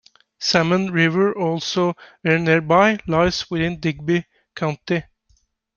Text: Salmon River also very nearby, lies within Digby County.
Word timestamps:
Salmon 0.39 0.89
River 0.89 1.31
also 1.37 1.93
very 2.23 2.41
nearby, 2.41 2.97
lies 3.05 3.51
within 3.51 3.79
Digby 3.79 4.25
County. 4.55 5.03